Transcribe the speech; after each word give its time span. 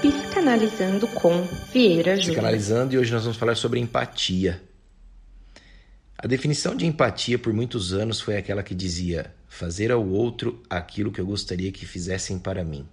Psicanalizando 0.00 1.08
com 1.08 1.42
Vieira 1.72 2.16
Júnior. 2.16 2.34
Psicanalizando 2.34 2.94
e 2.94 2.98
hoje 2.98 3.12
nós 3.12 3.22
vamos 3.22 3.38
falar 3.38 3.54
sobre 3.56 3.80
empatia. 3.80 4.62
A 6.18 6.26
definição 6.26 6.76
de 6.76 6.86
empatia 6.86 7.38
por 7.38 7.52
muitos 7.52 7.92
anos 7.92 8.20
foi 8.20 8.36
aquela 8.36 8.62
que 8.62 8.74
dizia 8.74 9.34
fazer 9.48 9.90
ao 9.90 10.06
outro 10.06 10.62
aquilo 10.68 11.10
que 11.10 11.20
eu 11.20 11.26
gostaria 11.26 11.72
que 11.72 11.86
fizessem 11.86 12.38
para 12.38 12.62
mim. 12.62 12.86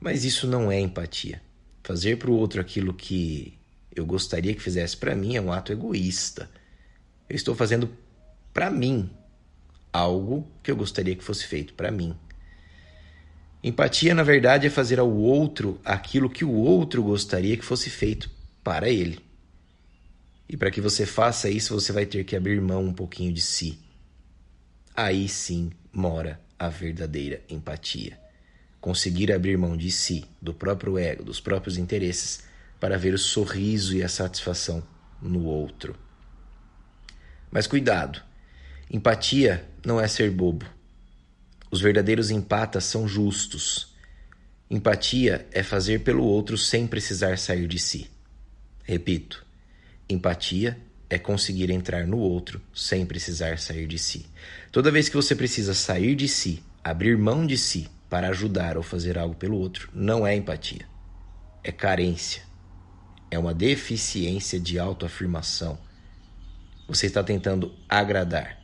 Mas 0.00 0.24
isso 0.24 0.46
não 0.46 0.70
é 0.70 0.80
empatia. 0.80 1.40
Fazer 1.82 2.16
para 2.16 2.30
o 2.30 2.36
outro 2.36 2.60
aquilo 2.60 2.94
que 2.94 3.58
eu 3.94 4.06
gostaria 4.06 4.54
que 4.54 4.62
fizesse 4.62 4.96
para 4.96 5.14
mim 5.14 5.36
é 5.36 5.40
um 5.40 5.52
ato 5.52 5.72
egoísta. 5.72 6.50
Eu 7.28 7.36
estou 7.36 7.54
fazendo 7.54 7.90
para 8.52 8.70
mim 8.70 9.10
algo 9.92 10.46
que 10.62 10.70
eu 10.70 10.76
gostaria 10.76 11.14
que 11.14 11.24
fosse 11.24 11.46
feito 11.46 11.74
para 11.74 11.90
mim. 11.90 12.16
Empatia, 13.64 14.14
na 14.14 14.22
verdade, 14.22 14.66
é 14.66 14.70
fazer 14.70 15.00
ao 15.00 15.10
outro 15.10 15.80
aquilo 15.82 16.28
que 16.28 16.44
o 16.44 16.52
outro 16.52 17.02
gostaria 17.02 17.56
que 17.56 17.64
fosse 17.64 17.88
feito 17.88 18.28
para 18.62 18.90
ele. 18.90 19.18
E 20.46 20.54
para 20.54 20.70
que 20.70 20.82
você 20.82 21.06
faça 21.06 21.48
isso, 21.48 21.72
você 21.72 21.90
vai 21.90 22.04
ter 22.04 22.24
que 22.24 22.36
abrir 22.36 22.60
mão 22.60 22.84
um 22.84 22.92
pouquinho 22.92 23.32
de 23.32 23.40
si. 23.40 23.78
Aí 24.94 25.26
sim 25.30 25.72
mora 25.90 26.38
a 26.58 26.68
verdadeira 26.68 27.40
empatia. 27.48 28.20
Conseguir 28.82 29.32
abrir 29.32 29.56
mão 29.56 29.78
de 29.78 29.90
si, 29.90 30.26
do 30.42 30.52
próprio 30.52 30.98
ego, 30.98 31.24
dos 31.24 31.40
próprios 31.40 31.78
interesses, 31.78 32.44
para 32.78 32.98
ver 32.98 33.14
o 33.14 33.18
sorriso 33.18 33.96
e 33.96 34.02
a 34.02 34.10
satisfação 34.10 34.82
no 35.22 35.46
outro. 35.46 35.96
Mas 37.50 37.66
cuidado, 37.66 38.20
empatia 38.90 39.66
não 39.86 39.98
é 39.98 40.06
ser 40.06 40.30
bobo. 40.30 40.73
Os 41.74 41.80
verdadeiros 41.80 42.30
empatas 42.30 42.84
são 42.84 43.08
justos. 43.08 43.92
Empatia 44.70 45.44
é 45.50 45.60
fazer 45.60 46.04
pelo 46.04 46.22
outro 46.22 46.56
sem 46.56 46.86
precisar 46.86 47.36
sair 47.36 47.66
de 47.66 47.80
si. 47.80 48.08
Repito, 48.84 49.44
empatia 50.08 50.78
é 51.10 51.18
conseguir 51.18 51.70
entrar 51.70 52.06
no 52.06 52.18
outro 52.18 52.62
sem 52.72 53.04
precisar 53.04 53.58
sair 53.58 53.88
de 53.88 53.98
si. 53.98 54.24
Toda 54.70 54.92
vez 54.92 55.08
que 55.08 55.16
você 55.16 55.34
precisa 55.34 55.74
sair 55.74 56.14
de 56.14 56.28
si, 56.28 56.62
abrir 56.84 57.18
mão 57.18 57.44
de 57.44 57.58
si 57.58 57.88
para 58.08 58.28
ajudar 58.28 58.76
ou 58.76 58.82
fazer 58.84 59.18
algo 59.18 59.34
pelo 59.34 59.58
outro, 59.58 59.90
não 59.92 60.24
é 60.24 60.36
empatia. 60.36 60.86
É 61.64 61.72
carência. 61.72 62.44
É 63.32 63.36
uma 63.36 63.52
deficiência 63.52 64.60
de 64.60 64.78
autoafirmação. 64.78 65.76
Você 66.86 67.06
está 67.06 67.24
tentando 67.24 67.74
agradar. 67.88 68.60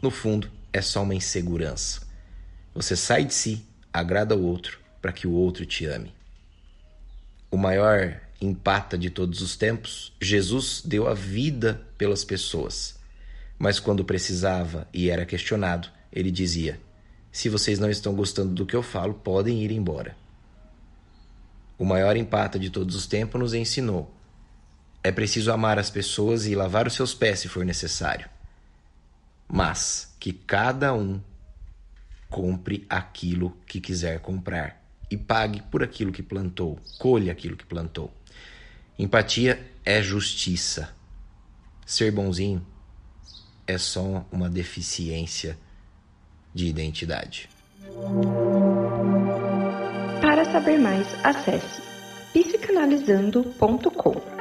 No 0.00 0.10
fundo, 0.10 0.50
é 0.72 0.80
só 0.80 1.02
uma 1.02 1.14
insegurança. 1.14 2.07
Você 2.78 2.94
sai 2.94 3.24
de 3.24 3.34
si, 3.34 3.66
agrada 3.92 4.36
o 4.36 4.44
outro 4.44 4.78
para 5.02 5.10
que 5.10 5.26
o 5.26 5.32
outro 5.32 5.66
te 5.66 5.84
ame. 5.84 6.14
O 7.50 7.56
maior 7.56 8.20
empata 8.40 8.96
de 8.96 9.10
todos 9.10 9.42
os 9.42 9.56
tempos, 9.56 10.12
Jesus 10.22 10.80
deu 10.84 11.08
a 11.08 11.12
vida 11.12 11.82
pelas 11.98 12.22
pessoas. 12.22 12.96
Mas 13.58 13.80
quando 13.80 14.04
precisava 14.04 14.86
e 14.94 15.10
era 15.10 15.26
questionado, 15.26 15.88
ele 16.12 16.30
dizia: 16.30 16.78
Se 17.32 17.48
vocês 17.48 17.80
não 17.80 17.90
estão 17.90 18.14
gostando 18.14 18.54
do 18.54 18.64
que 18.64 18.76
eu 18.76 18.82
falo, 18.84 19.14
podem 19.14 19.60
ir 19.64 19.72
embora. 19.72 20.16
O 21.76 21.84
maior 21.84 22.16
empata 22.16 22.60
de 22.60 22.70
todos 22.70 22.94
os 22.94 23.08
tempos 23.08 23.40
nos 23.40 23.54
ensinou: 23.54 24.08
é 25.02 25.10
preciso 25.10 25.50
amar 25.50 25.80
as 25.80 25.90
pessoas 25.90 26.46
e 26.46 26.54
lavar 26.54 26.86
os 26.86 26.94
seus 26.94 27.12
pés 27.12 27.40
se 27.40 27.48
for 27.48 27.64
necessário. 27.64 28.30
Mas 29.48 30.14
que 30.20 30.32
cada 30.32 30.94
um 30.94 31.20
compre 32.28 32.86
aquilo 32.88 33.56
que 33.66 33.80
quiser 33.80 34.20
comprar 34.20 34.82
e 35.10 35.16
pague 35.16 35.62
por 35.62 35.82
aquilo 35.82 36.12
que 36.12 36.22
plantou, 36.22 36.78
colhe 36.98 37.30
aquilo 37.30 37.56
que 37.56 37.64
plantou. 37.64 38.12
Empatia 38.98 39.58
é 39.84 40.02
justiça. 40.02 40.90
Ser 41.86 42.10
bonzinho 42.10 42.64
é 43.66 43.78
só 43.78 44.26
uma 44.30 44.50
deficiência 44.50 45.58
de 46.54 46.66
identidade. 46.66 47.48
Para 50.20 50.44
saber 50.44 50.78
mais, 50.78 51.06
acesse 51.24 51.80
psicanalizando.com. 52.32 54.37